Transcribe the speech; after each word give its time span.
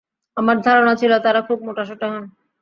আমার 0.37 0.57
ধারণা 0.61 0.93
ছিল 0.95 1.11
তাঁরা 1.19 1.41
খুব 1.47 1.59
মোটাসোটা 1.67 2.07
হন। 2.11 2.23